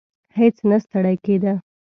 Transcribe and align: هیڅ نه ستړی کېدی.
هیڅ 0.37 0.55
نه 0.69 0.77
ستړی 0.83 1.15
کېدی. 1.25 1.53